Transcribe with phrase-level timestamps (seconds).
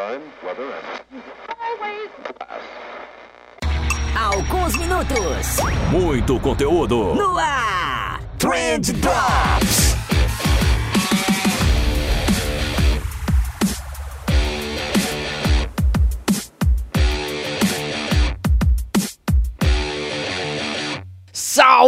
[0.00, 1.22] time, weather, and
[1.60, 2.10] Always
[4.16, 5.56] Alguns minutos
[5.90, 7.14] Muito conteúdo.
[7.14, 8.20] no ar.
[8.38, 9.89] Trend Drops.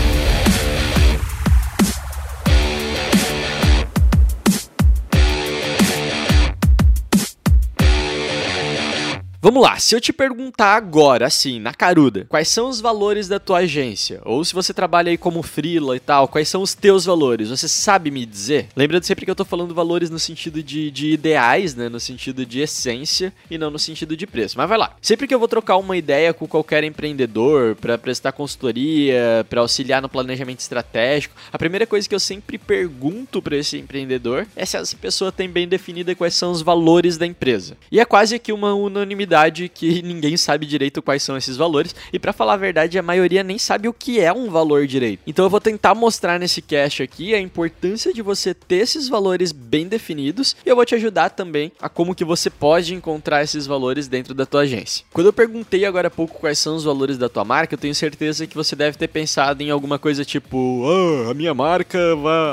[9.41, 13.38] Vamos lá, se eu te perguntar agora, assim, na caruda, quais são os valores da
[13.38, 14.21] tua agência?
[14.25, 17.49] Ou se você trabalha aí como freela e tal, quais são os teus valores?
[17.49, 18.66] Você sabe me dizer?
[18.75, 21.88] Lembrando sempre que eu tô falando valores no sentido de, de ideais, né?
[21.88, 24.59] No sentido de essência e não no sentido de preço.
[24.59, 24.97] Mas vai lá.
[25.00, 30.03] Sempre que eu vou trocar uma ideia com qualquer empreendedor para prestar consultoria, para auxiliar
[30.03, 34.76] no planejamento estratégico, a primeira coisa que eu sempre pergunto para esse empreendedor é se
[34.76, 37.76] essa pessoa tem bem definida quais são os valores da empresa.
[37.88, 39.28] E é quase que uma unanimidade
[39.69, 41.94] que ninguém sabe direito quais são esses valores.
[42.12, 45.21] E para falar a verdade, a maioria nem sabe o que é um valor direito.
[45.27, 49.53] Então eu vou tentar mostrar nesse cast aqui a importância de você ter esses valores
[49.53, 53.67] bem definidos e eu vou te ajudar também a como que você pode encontrar esses
[53.67, 55.05] valores dentro da tua agência.
[55.12, 57.94] Quando eu perguntei agora há pouco quais são os valores da tua marca, eu tenho
[57.94, 61.99] certeza que você deve ter pensado em alguma coisa tipo, ah, a minha marca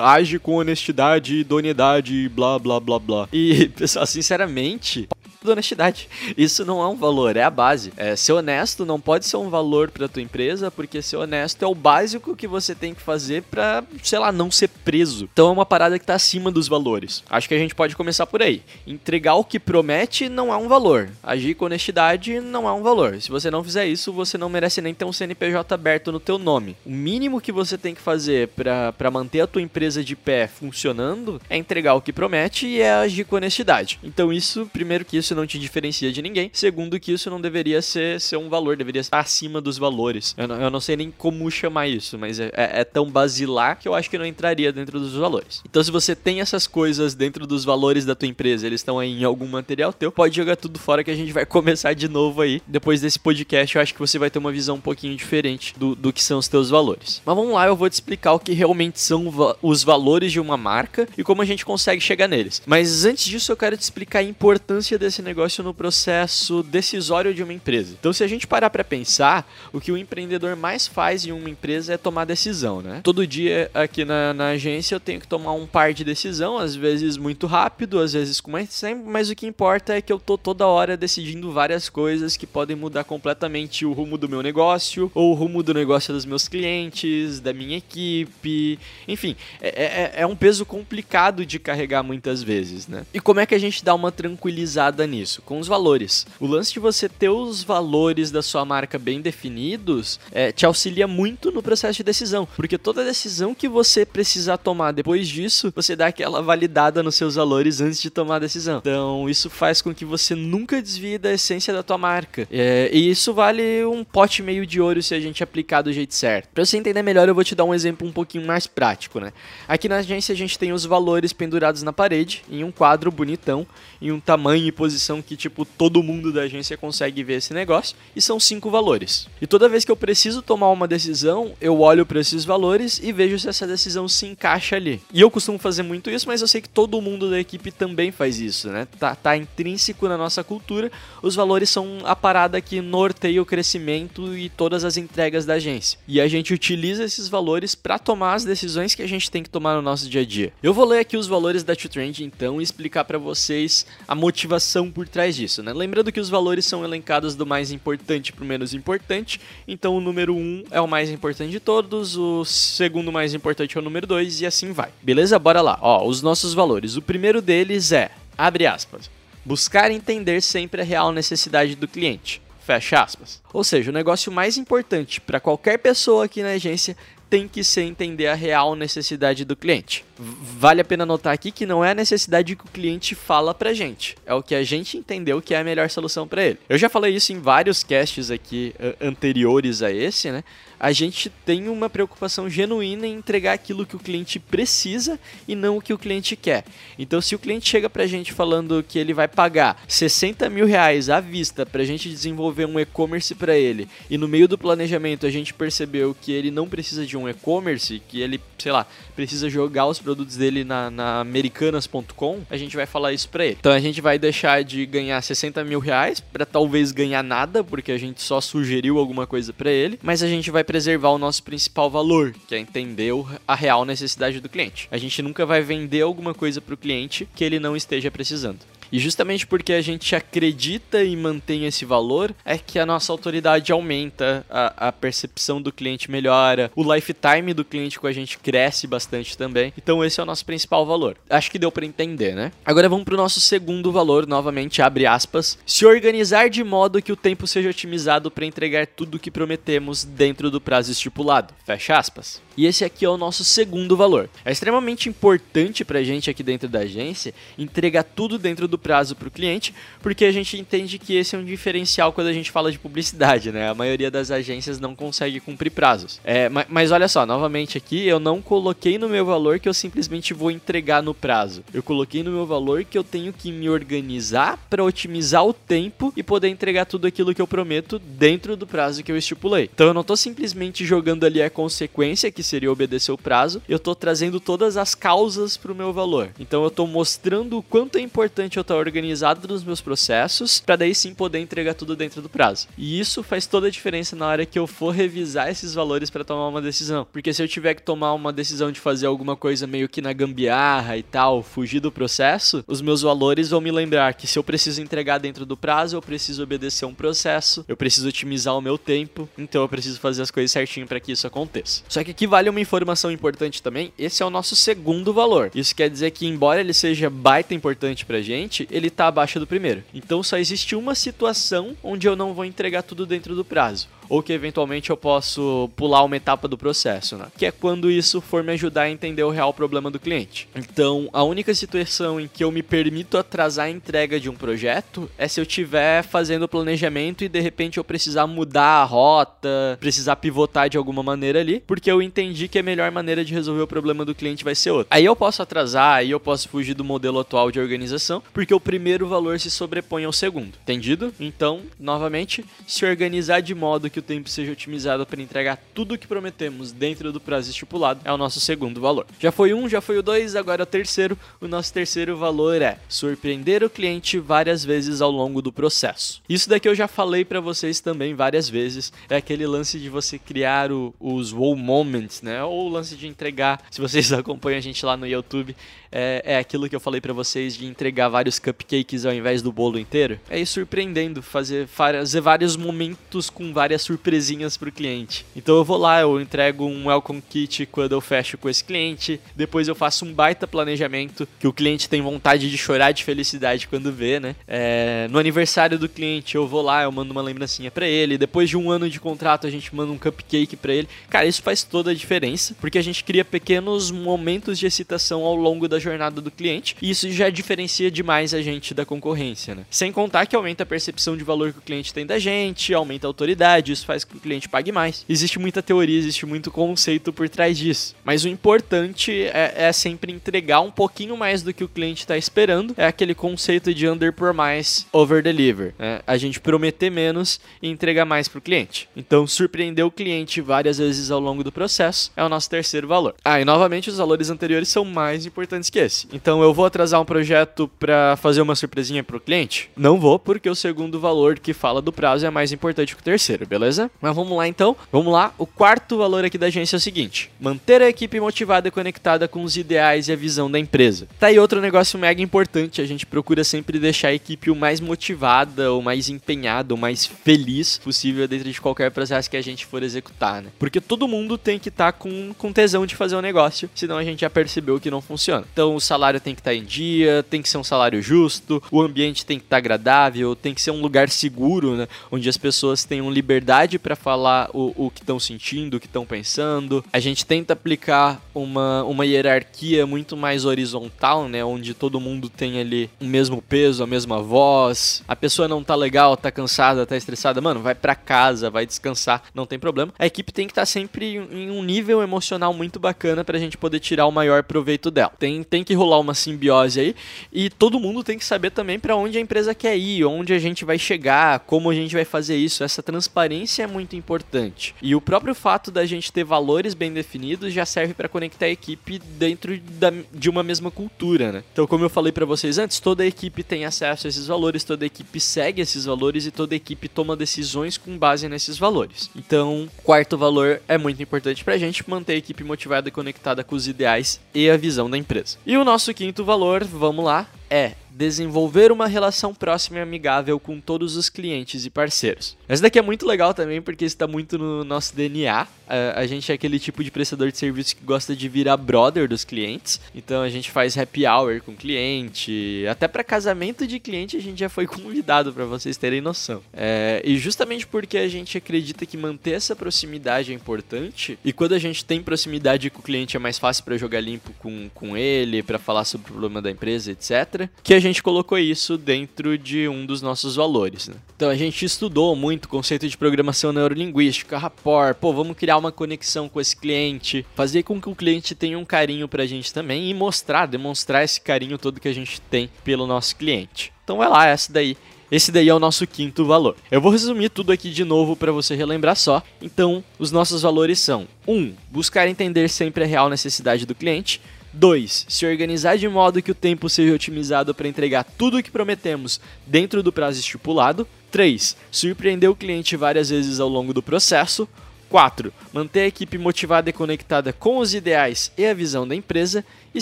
[0.04, 3.30] age com honestidade, idoneidade, blá blá blá blá.
[3.32, 5.08] E, pessoal, sinceramente,
[5.46, 6.10] da honestidade.
[6.38, 7.94] Isso não é um valor, é a base.
[7.98, 11.68] É, ser honesto não pode ser um valor para tua empresa, porque ser honesto é
[11.68, 15.30] o básico que você tem que fazer para, sei lá, não ser preso.
[15.32, 17.24] Então é uma parada que tá acima dos valores.
[17.30, 18.62] Acho que a gente pode começar por aí.
[18.88, 21.10] Entregar o que promete não é um valor.
[21.24, 23.22] Agir com honestidade não é um valor.
[23.22, 26.38] Se você não fizer isso, você não merece nem ter um CNPJ aberto no teu
[26.38, 26.76] nome.
[26.86, 31.42] O mínimo que você tem que fazer para manter a tua empresa de pé funcionando
[31.50, 34.00] é entregar o que promete e é agir com honestidade.
[34.04, 37.82] Então isso, primeiro que isso não te diferencia de ninguém, segundo que isso não deveria
[37.82, 40.34] ser, ser um valor, deveria estar acima dos valores.
[40.38, 43.78] Eu não, eu não sei nem como chamar isso, mas é, é, é tão basilar
[43.78, 45.62] que eu acho que não entraria dentro dos valores.
[45.70, 49.22] Então se você tem essas coisas dentro dos valores da tua empresa, eles estão aí
[49.22, 52.42] em algum material teu, pode jogar tudo fora que a gente vai começar de novo
[52.42, 52.62] aí.
[52.68, 55.96] Depois desse podcast, eu acho que você vai ter uma visão um pouquinho diferente do,
[55.96, 57.22] do que são os teus valores.
[57.26, 60.40] Mas vamos lá, eu vou te explicar o que realmente são va os valores de
[60.40, 62.62] uma marca e como a gente consegue chegar neles.
[62.66, 67.44] Mas antes disso, eu quero te explicar a importância desse negócio no processo decisório de
[67.44, 67.96] uma empresa.
[68.00, 71.50] Então, se a gente parar para pensar, o que o empreendedor mais faz em uma
[71.50, 73.02] empresa é tomar decisão, né?
[73.04, 76.76] Todo dia aqui na, na agência eu tenho que tomar um par de decisão, às
[76.76, 80.20] vezes muito rápido, às vezes com mais tempo, mas o que importa é que eu
[80.20, 85.12] tô toda hora decidindo várias coisas que podem mudar completamente o rumo do meu negócio
[85.14, 90.28] ou o rumo do negócio dos meus clientes, da minha equipe, enfim, é, é, é
[90.28, 93.06] um peso complicado de carregar muitas vezes, né?
[93.14, 95.42] E como é que a gente dá uma tranquilizada nisso?
[95.42, 96.26] Com os valores.
[96.40, 101.08] O lance de você ter os valores da sua marca bem definidos é, te auxilia
[101.08, 105.96] muito no processo de decisão, porque toda decisão que você precisar tomar depois disso, você
[105.96, 108.80] dá aquela validada nos seus valores antes de tomar a decisão.
[108.80, 112.48] Então, isso faz com que você nunca desvie da essência da tua marca.
[112.52, 116.14] É, e isso vale um pote meio de ouro se a gente aplicar do jeito
[116.14, 116.50] certo.
[116.54, 119.32] Para você entender melhor, eu vou te dar um exemplo um pouquinho mais prático, né?
[119.68, 123.66] Aqui na agência a gente tem os valores pendurados na parede, em um quadro bonitão,
[124.02, 127.96] em um tamanho e posição que, tipo, todo mundo da agência consegue ver esse negócio,
[128.16, 129.28] e são cinco valores.
[129.42, 133.12] E toda vez que eu preciso tomar uma decisão, eu olho para esses valores e
[133.12, 135.02] vejo se essa decisão se encaixa ali.
[135.14, 138.12] E eu costumo fazer muito isso, mas eu sei que todo mundo da equipe também
[138.12, 138.88] faz isso, né?
[139.00, 144.38] Tá, tá intrínseco na nossa cultura, os valores são a parada que norteia o crescimento
[144.38, 146.00] e todas as entregas da agência.
[146.08, 149.50] E a gente utiliza esses valores para tomar as decisões que a gente tem que
[149.50, 150.54] tomar no nosso dia a dia.
[150.62, 154.85] Eu vou ler aqui os valores da Trend então e explicar para vocês a motivação
[154.92, 155.74] por trás disso, né?
[155.74, 160.02] Lembrando que os valores são elencados do mais importante para o menos importante, então o
[160.02, 163.84] número 1 um é o mais importante de todos, o segundo mais importante é o
[163.84, 164.90] número 2 e assim vai.
[165.02, 165.38] Beleza?
[165.40, 165.78] Bora lá.
[165.82, 166.96] Ó, os nossos valores.
[166.96, 169.10] O primeiro deles é, abre aspas,
[169.44, 172.42] buscar entender sempre a real necessidade do cliente.
[172.66, 173.44] Fecha aspas.
[173.54, 176.98] Ou seja, o negócio mais importante para qualquer pessoa aqui na agência
[177.30, 180.06] tem que ser entender a real necessidade do cliente.
[180.18, 183.74] Vale a pena notar aqui que não é a necessidade que o cliente fala pra
[183.74, 186.60] gente, é o que a gente entendeu que é a melhor solução para ele.
[186.70, 190.44] Eu já falei isso em vários casts aqui anteriores a esse, né?
[190.78, 195.18] A gente tem uma preocupação genuína em entregar aquilo que o cliente precisa
[195.48, 196.66] e não o que o cliente quer.
[197.00, 201.10] Então, se o cliente chega pra gente falando que ele vai pagar 60 mil reais
[201.10, 205.30] à vista pra gente desenvolver um e-commerce para ele, e no meio do planejamento a
[205.30, 208.86] gente percebeu que ele não precisa de um e-commerce, que ele, sei lá,
[209.16, 213.58] precisa jogar os produtos dele na, na americanas.com, a gente vai falar isso pra ele.
[213.60, 217.92] Então a gente vai deixar de ganhar 60 mil reais pra talvez ganhar nada, porque
[217.92, 221.44] a gente só sugeriu alguma coisa para ele, mas a gente vai preservar o nosso
[221.44, 223.14] principal valor, que é entender
[223.48, 224.88] a real necessidade do cliente.
[224.92, 228.60] A gente nunca vai vender alguma coisa pro cliente que ele não esteja precisando.
[228.96, 233.70] E justamente porque a gente acredita e mantém esse valor, é que a nossa autoridade
[233.74, 238.88] aumenta, a, a, percepção do cliente melhora, o lifetime do cliente com a gente cresce
[238.88, 239.74] bastante também.
[239.78, 241.18] Então esse é o nosso principal valor.
[241.30, 242.54] Acho que deu para entender, né?
[242.64, 245.58] Agora vamos para o nosso segundo valor, novamente abre aspas.
[245.66, 250.06] Se organizar de modo que o tempo seja otimizado para entregar tudo o que prometemos
[250.06, 251.54] dentro do prazo estipulado.
[251.66, 252.45] Fecha aspas.
[252.58, 254.30] E esse aqui é o nosso segundo valor.
[254.44, 259.16] É extremamente importante para a gente aqui dentro da agência entregar tudo dentro do prazo
[259.16, 262.52] para o cliente, porque a gente entende que esse é um diferencial quando a gente
[262.52, 263.70] fala de publicidade, né?
[263.70, 266.20] A maioria das agências não consegue cumprir prazos.
[266.24, 269.74] É, mas, mas olha só, novamente aqui, eu não coloquei no meu valor que eu
[269.74, 271.64] simplesmente vou entregar no prazo.
[271.74, 276.14] Eu coloquei no meu valor que eu tenho que me organizar para otimizar o tempo
[276.16, 279.70] e poder entregar tudo aquilo que eu prometo dentro do prazo que eu estipulei.
[279.74, 283.80] Então eu não estou simplesmente jogando ali a consequência que seria obedecer o prazo, eu
[283.80, 286.30] tô trazendo todas as causas para o meu valor.
[286.40, 290.76] Então eu tô mostrando o quanto é importante eu estar organizado nos meus processos, para
[290.76, 292.68] daí sim poder entregar tudo dentro do prazo.
[292.78, 296.24] E isso faz toda a diferença na hora que eu for revisar esses valores para
[296.24, 297.08] tomar uma decisão.
[297.12, 300.14] Porque se eu tiver que tomar uma decisão de fazer alguma coisa meio que na
[300.14, 304.44] gambiarra e tal, fugir do processo, os meus valores vão me lembrar que se eu
[304.44, 308.78] preciso entregar dentro do prazo, eu preciso obedecer um processo, eu preciso otimizar o meu
[308.78, 311.84] tempo, então eu preciso fazer as coisas certinho para que isso aconteça.
[311.88, 315.52] Só que aqui vale uma informação importante também, esse é o nosso segundo valor.
[315.56, 319.48] Isso quer dizer que embora ele seja baita importante pra gente, ele tá abaixo do
[319.48, 319.82] primeiro.
[319.94, 324.22] Então só existe uma situação onde eu não vou entregar tudo dentro do prazo ou
[324.22, 327.28] que eventualmente eu posso pular uma etapa do processo, né?
[327.38, 330.48] Que é quando isso for me ajudar a entender o real problema do cliente.
[330.56, 335.10] Então, a única situação em que eu me permito atrasar a entrega de um projeto
[335.18, 339.78] é se eu estiver fazendo o planejamento e de repente eu precisar mudar a rota,
[339.80, 343.62] precisar pivotar de alguma maneira ali, porque eu entendi que a melhor maneira de resolver
[343.62, 344.88] o problema do cliente vai ser outra.
[344.90, 348.60] Aí eu posso atrasar, aí eu posso fugir do modelo atual de organização, porque o
[348.60, 350.54] primeiro valor se sobrepõe ao segundo.
[350.64, 351.14] Entendido?
[351.20, 355.98] Então, novamente, se organizar de modo que o tempo seja otimizado para entregar tudo o
[355.98, 359.08] que prometemos dentro do prazo estipulado é o nosso segundo valor.
[359.22, 361.18] Já foi um, já foi o dois, agora é o terceiro.
[361.40, 366.22] O nosso terceiro valor é surpreender o cliente várias vezes ao longo do processo.
[366.28, 368.92] Isso daqui eu já falei para vocês também várias vezes.
[369.10, 372.44] É aquele lance de você criar o, os wow moments, né?
[372.44, 373.64] Ou o lance de entregar.
[373.72, 375.56] Se vocês acompanham a gente lá no YouTube,
[375.96, 379.50] é, é aquilo que eu falei para vocês de entregar vários cupcakes ao invés do
[379.50, 380.20] bolo inteiro.
[380.30, 385.26] É ir surpreendendo, fazer, fazer vários momentos com várias surpresinhas pro cliente.
[385.34, 389.22] Então eu vou lá, eu entrego um welcome kit quando eu fecho com esse cliente,
[389.36, 393.68] depois eu faço um baita planejamento que o cliente tem vontade de chorar de felicidade
[393.68, 394.36] quando vê, né?
[394.46, 398.50] É, no aniversário do cliente eu vou lá, eu mando uma lembrancinha para ele, depois
[398.50, 400.90] de um ano de contrato a gente manda um cupcake para ele.
[401.10, 405.36] Cara, isso faz toda a diferença, porque a gente cria pequenos momentos de excitação ao
[405.36, 409.66] longo da jornada do cliente, e isso já diferencia demais a gente da concorrência, né?
[409.70, 413.08] Sem contar que aumenta a percepção de valor que o cliente tem da gente, aumenta
[413.08, 415.06] a autoridade, isso faz com que o cliente pague mais.
[415.08, 417.96] Existe muita teoria, existe muito conceito por trás disso.
[418.04, 422.18] Mas o importante é, é sempre entregar um pouquinho mais do que o cliente está
[422.18, 422.74] esperando.
[422.78, 425.74] É aquele conceito de under promise, over deliver.
[425.78, 426.02] Né?
[426.06, 428.90] A gente prometer menos e entregar mais para o cliente.
[428.96, 433.16] Então, surpreender o cliente várias vezes ao longo do processo é o nosso terceiro valor.
[433.24, 436.08] Ah, e novamente os valores anteriores são mais importantes que esse.
[436.14, 439.70] Então, eu vou atrasar um projeto para fazer uma surpresinha para o cliente?
[439.76, 443.04] Não vou, porque o segundo valor que fala do prazo é mais importante que o
[443.04, 443.92] terceiro, beleza?
[444.02, 444.78] Mas vamos lá então.
[444.90, 445.34] Vamos lá.
[445.38, 449.28] O quarto valor aqui da agência é o seguinte: manter a equipe motivada e conectada
[449.28, 451.10] com os ideais e a visão da empresa.
[451.20, 452.82] Tá aí outro negócio mega importante.
[452.82, 457.06] A gente procura sempre deixar a equipe o mais motivada, o mais empenhada, o mais
[457.06, 460.52] feliz possível dentro de qualquer processo que a gente for executar, né?
[460.58, 463.98] Porque todo mundo tem que estar tá com, com tesão de fazer um negócio, senão
[463.98, 465.46] a gente já percebeu que não funciona.
[465.56, 468.62] Então o salário tem que estar tá em dia, tem que ser um salário justo,
[468.70, 471.88] o ambiente tem que estar tá agradável, tem que ser um lugar seguro, né?
[472.12, 476.06] Onde as pessoas tenham liberdade para falar o, o que estão sentindo, o que estão
[476.06, 476.84] pensando.
[476.92, 481.42] A gente tenta aplicar uma, uma hierarquia muito mais horizontal, né?
[481.46, 485.04] Onde todo mundo tem ali o mesmo peso, a mesma voz.
[485.08, 489.24] A pessoa não tá legal, tá cansada, tá estressada, mano, vai para casa, vai descansar,
[489.34, 489.94] não tem problema.
[489.98, 493.58] A equipe tem que estar tá sempre em um nível emocional muito bacana pra gente
[493.58, 495.14] poder tirar o maior proveito dela.
[495.18, 496.96] Tem, tem que rolar uma simbiose aí
[497.32, 500.40] e todo mundo tem que saber também para onde a empresa quer ir, onde a
[500.40, 502.64] gente vai chegar, como a gente vai fazer isso.
[502.64, 504.76] Essa transparência é muito importante.
[504.82, 508.50] E o próprio fato da gente ter valores bem definidos já serve para conectar a
[508.50, 511.44] equipe dentro da, de uma mesma cultura, né?
[511.52, 514.64] Então, como eu falei para vocês antes, toda a equipe tem acesso a esses valores,
[514.64, 518.58] toda a equipe segue esses valores e toda a equipe toma decisões com base nesses
[518.58, 519.10] valores.
[519.16, 523.56] Então, quarto valor é muito importante pra gente manter a equipe motivada e conectada com
[523.56, 525.35] os ideais e a visão da empresa.
[525.46, 530.60] E o nosso quinto valor, vamos lá, é desenvolver uma relação próxima e amigável com
[530.60, 532.36] todos os clientes e parceiros.
[532.48, 535.48] Essa daqui é muito legal também porque está muito no nosso DNA.
[535.68, 539.08] A, a, gente é aquele tipo de prestador de serviço que gosta de virar brother
[539.08, 539.80] dos clientes.
[539.96, 544.40] Então a gente faz happy hour com cliente, até para casamento de cliente a gente
[544.40, 546.44] já foi convidado para vocês terem noção.
[546.54, 551.54] É, e justamente porque a gente acredita que manter essa proximidade é importante e quando
[551.54, 554.98] a gente tem proximidade com o cliente é mais fácil para jogar limpo com, com
[554.98, 557.35] ele, para falar sobre o problema da empresa, etc.
[557.64, 560.88] Que a gente colocou isso dentro de um dos nossos valores.
[560.88, 560.96] Né?
[561.16, 565.72] Então a gente estudou muito o conceito de programação neurolinguística, rapport, pô, vamos criar uma
[565.72, 569.90] conexão com esse cliente, fazer com que o cliente tenha um carinho pra gente também
[569.90, 573.72] e mostrar, demonstrar esse carinho todo que a gente tem pelo nosso cliente.
[573.84, 574.76] Então vai lá, essa daí
[575.12, 576.56] Esse daí é o nosso quinto valor.
[576.72, 579.22] Eu vou resumir tudo aqui de novo para você relembrar só.
[579.40, 581.34] Então, os nossos valores são: 1.
[581.34, 584.20] Um, buscar entender sempre a real necessidade do cliente.
[584.56, 585.06] 2.
[585.10, 589.20] Se organizar de modo que o tempo seja otimizado para entregar tudo o que prometemos
[589.46, 590.88] dentro do prazo estipulado.
[591.12, 591.56] 3.
[591.70, 594.48] Surpreender o cliente várias vezes ao longo do processo.
[594.90, 595.34] 4.
[595.52, 599.46] Manter a equipe motivada e conectada com os ideais e a visão da empresa.
[599.74, 599.82] E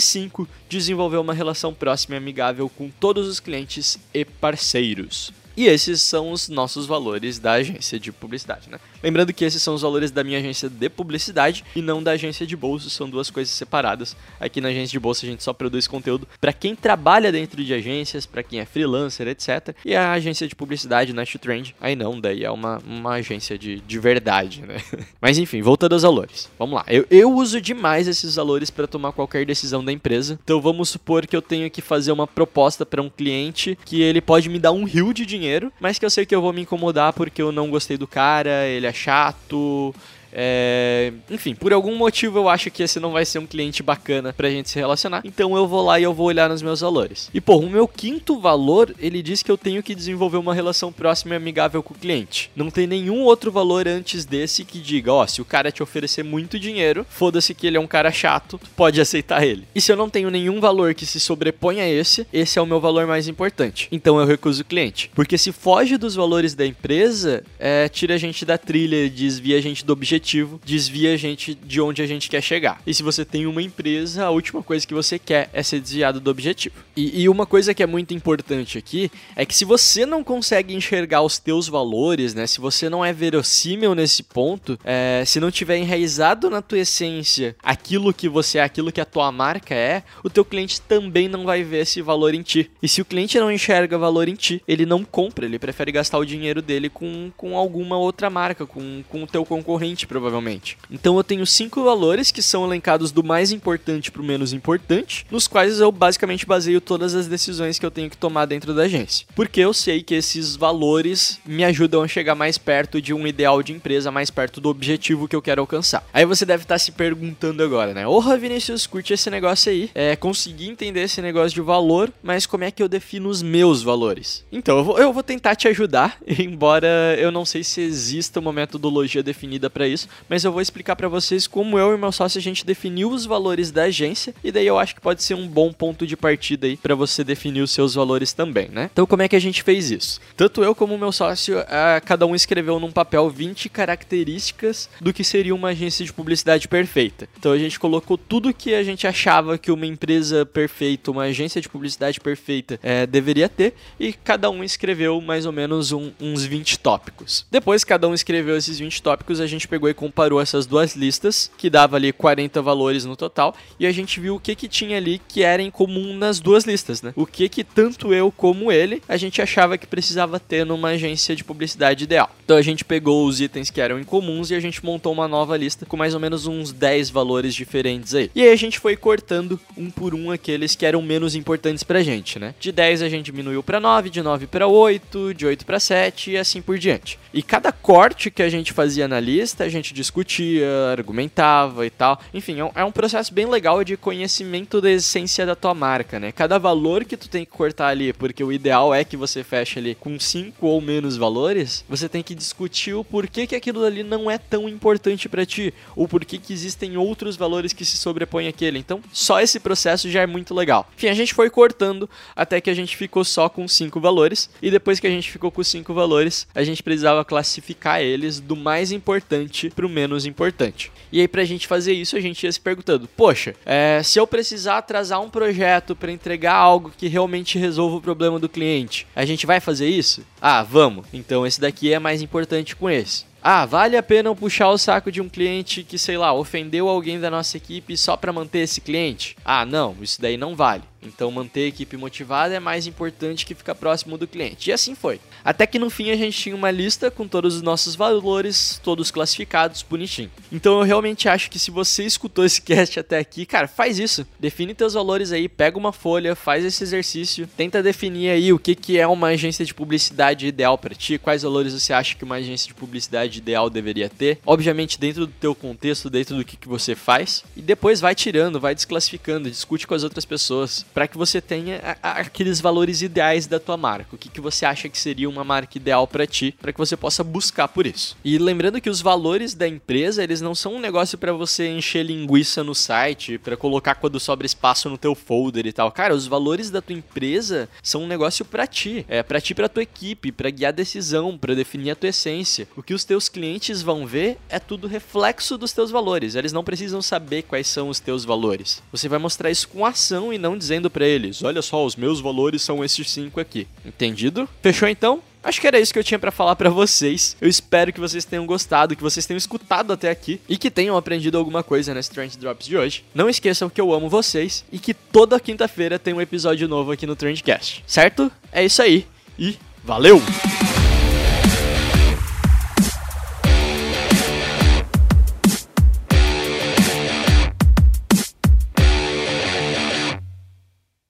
[0.00, 0.48] 5.
[0.68, 5.32] Desenvolver uma relação próxima e amigável com todos os clientes e parceiros.
[5.56, 8.78] E esses são os nossos valores da agência de publicidade, né?
[9.02, 12.46] Lembrando que esses são os valores da minha agência de publicidade e não da agência
[12.46, 14.16] de bolsa, são duas coisas separadas.
[14.40, 17.72] Aqui na agência de bolsa a gente só produz conteúdo para quem trabalha dentro de
[17.74, 19.74] agências, para quem é freelancer, etc.
[19.84, 23.80] E a agência de publicidade, Nash Trend, aí não, daí é uma, uma agência de,
[23.80, 24.76] de verdade, né?
[25.20, 26.48] Mas enfim, voltando aos valores.
[26.58, 26.84] Vamos lá.
[26.88, 30.38] Eu, eu uso demais esses valores para tomar qualquer decisão da empresa.
[30.42, 34.20] Então vamos supor que eu tenho que fazer uma proposta para um cliente que ele
[34.20, 35.43] pode me dar um rio de dinheiro,
[35.80, 38.66] mas que eu sei que eu vou me incomodar porque eu não gostei do cara,
[38.66, 39.94] ele é chato,
[40.34, 41.12] é...
[41.30, 44.50] Enfim, por algum motivo eu acho que esse não vai ser um cliente bacana pra
[44.50, 45.22] gente se relacionar.
[45.24, 47.30] Então eu vou lá e eu vou olhar nos meus valores.
[47.32, 50.92] E pô, o meu quinto valor, ele diz que eu tenho que desenvolver uma relação
[50.92, 52.50] próxima e amigável com o cliente.
[52.56, 55.82] Não tem nenhum outro valor antes desse que diga, ó, oh, se o cara te
[55.82, 59.68] oferecer muito dinheiro, foda-se que ele é um cara chato, pode aceitar ele.
[59.74, 62.66] E se eu não tenho nenhum valor que se sobreponha a esse, esse é o
[62.66, 63.88] meu valor mais importante.
[63.92, 65.10] Então eu recuso o cliente.
[65.14, 69.60] Porque se foge dos valores da empresa, é, tira a gente da trilha, desvia a
[69.60, 72.80] gente do objetivo objetivo desvia a gente de onde a gente quer chegar.
[72.86, 76.18] E se você tem uma empresa, a última coisa que você quer é ser desviado
[76.18, 76.76] do objetivo.
[76.96, 80.74] E, e uma coisa que é muito importante aqui é que se você não consegue
[80.74, 82.46] enxergar os teus valores, né?
[82.46, 87.54] Se você não é verossímil nesse ponto, é, se não tiver enraizado na tua essência
[87.62, 91.44] aquilo que você é, aquilo que a tua marca é, o teu cliente também não
[91.44, 92.70] vai ver esse valor em ti.
[92.82, 96.18] E se o cliente não enxerga valor em ti, ele não compra, ele prefere gastar
[96.18, 100.78] o dinheiro dele com, com alguma outra marca, com, com o teu concorrente, provavelmente.
[100.88, 105.26] Então eu tenho cinco valores que são elencados do mais importante para o menos importante,
[105.28, 108.82] nos quais eu basicamente baseio todas as decisões que eu tenho que tomar dentro da
[108.82, 109.26] agência.
[109.34, 113.60] Porque eu sei que esses valores me ajudam a chegar mais perto de um ideal
[113.60, 116.06] de empresa, mais perto do objetivo que eu quero alcançar.
[116.12, 118.04] Aí você deve estar tá se perguntando agora, né?
[118.04, 119.90] Porra, Vinícius, curte esse negócio aí.
[119.96, 123.82] É, consegui entender esse negócio de valor, mas como é que eu defino os meus
[123.82, 124.44] valores?
[124.52, 128.52] Então, eu vou, eu vou tentar te ajudar, embora eu não sei se exista uma
[128.52, 132.38] metodologia definida para isso, mas eu vou explicar para vocês como eu e meu sócio
[132.38, 135.46] a gente definiu os valores da agência e daí eu acho que pode ser um
[135.46, 138.90] bom ponto de partida aí para você definir os seus valores também, né?
[138.92, 140.20] Então como é que a gente fez isso?
[140.36, 141.56] Tanto eu como meu sócio,
[142.04, 147.28] cada um escreveu num papel 20 características do que seria uma agência de publicidade perfeita.
[147.38, 151.60] Então a gente colocou tudo que a gente achava que uma empresa perfeita, uma agência
[151.60, 156.44] de publicidade perfeita é, deveria ter e cada um escreveu mais ou menos um, uns
[156.44, 157.46] 20 tópicos.
[157.50, 161.50] Depois cada um escreveu esses 20 tópicos, a gente pegou e comparou essas duas listas,
[161.56, 164.96] que dava ali 40 valores no total, e a gente viu o que que tinha
[164.96, 167.12] ali que era em comum nas duas listas, né?
[167.16, 171.34] O que que tanto eu como ele, a gente achava que precisava ter numa agência
[171.34, 172.30] de publicidade ideal.
[172.44, 175.56] Então a gente pegou os itens que eram incomuns e a gente montou uma nova
[175.56, 178.30] lista com mais ou menos uns 10 valores diferentes aí.
[178.34, 182.02] E aí a gente foi cortando um por um aqueles que eram menos importantes pra
[182.02, 182.54] gente, né?
[182.58, 186.32] De 10 a gente diminuiu para 9, de 9 para 8, de 8 para 7
[186.32, 187.18] e assim por diante.
[187.32, 192.20] E cada corte que a gente fazia na lista, a gente discutia, argumentava e tal.
[192.32, 196.32] Enfim, é, é um processo bem legal de conhecimento da essência da tua marca, né?
[196.32, 199.78] Cada valor que tu tem que cortar ali, porque o ideal é que você feche
[199.78, 204.02] ali com cinco ou menos valores, você tem que discutir o porquê que aquilo ali
[204.02, 208.48] não é tão importante para ti, ou porquê que existem outros valores que se sobrepõem
[208.48, 208.78] àquele.
[208.78, 210.88] Então, só esse processo já é muito legal.
[210.96, 214.70] Enfim, a gente foi cortando até que a gente ficou só com cinco valores, e
[214.70, 218.92] depois que a gente ficou com cinco valores, a gente precisava classificar eles do mais
[218.92, 220.90] importante pro menos importante.
[221.12, 224.26] E aí, pra gente fazer isso, a gente ia se perguntando: poxa, é, se eu
[224.26, 229.24] precisar atrasar um projeto para entregar algo que realmente resolva o problema do cliente, a
[229.24, 230.24] gente vai fazer isso?
[230.40, 231.06] Ah, vamos.
[231.12, 233.24] Então esse daqui é mais importante com esse.
[233.46, 236.88] Ah, vale a pena eu puxar o saco de um cliente que, sei lá, ofendeu
[236.88, 239.36] alguém da nossa equipe só para manter esse cliente?
[239.44, 240.82] Ah, não, isso daí não vale.
[241.06, 244.70] Então manter a equipe motivada é mais importante que ficar próximo do cliente.
[244.70, 245.20] E assim foi.
[245.44, 249.10] Até que no fim a gente tinha uma lista com todos os nossos valores, todos
[249.10, 250.30] classificados, bonitinho.
[250.50, 254.26] Então eu realmente acho que se você escutou esse cast até aqui, cara, faz isso.
[254.38, 258.74] Define teus valores aí, pega uma folha, faz esse exercício, tenta definir aí o que,
[258.74, 262.36] que é uma agência de publicidade ideal para ti, quais valores você acha que uma
[262.36, 264.38] agência de publicidade ideal deveria ter.
[264.46, 267.44] Obviamente dentro do teu contexto, dentro do que, que você faz.
[267.56, 271.98] E depois vai tirando, vai desclassificando, discute com as outras pessoas para que você tenha
[272.00, 274.14] a, a, aqueles valores ideais da tua marca.
[274.14, 276.96] O que, que você acha que seria uma marca ideal para ti, para que você
[276.96, 278.16] possa buscar por isso.
[278.24, 282.04] E lembrando que os valores da empresa, eles não são um negócio para você encher
[282.04, 285.90] linguiça no site, para colocar quando sobra espaço no teu folder e tal.
[285.90, 289.68] Cara, os valores da tua empresa são um negócio para ti, é para ti, para
[289.68, 292.68] tua equipe, para guiar decisão, para definir a tua essência.
[292.76, 296.34] O que os teus clientes vão ver é tudo reflexo dos teus valores.
[296.34, 298.82] Eles não precisam saber quais são os teus valores.
[298.92, 302.20] Você vai mostrar isso com ação e não dizendo para eles: "Olha só, os meus
[302.20, 303.66] valores são esses cinco aqui".
[303.84, 304.48] Entendido?
[304.62, 305.22] Fechou então?
[305.42, 307.36] Acho que era isso que eu tinha para falar para vocês.
[307.38, 310.96] Eu espero que vocês tenham gostado, que vocês tenham escutado até aqui e que tenham
[310.96, 313.04] aprendido alguma coisa nesse Trend Drops de hoje.
[313.14, 317.06] Não esqueçam que eu amo vocês e que toda quinta-feira tem um episódio novo aqui
[317.06, 317.84] no Trendcast.
[317.86, 318.32] Certo?
[318.50, 319.06] É isso aí
[319.38, 320.22] e valeu!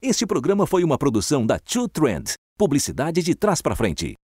[0.07, 4.15] Este programa foi uma produção da Two Trend, publicidade de trás para frente.